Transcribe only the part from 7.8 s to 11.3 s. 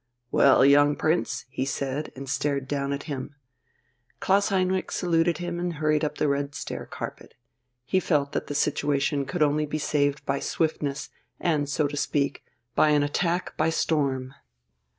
He felt that the situation could only be saved by swiftness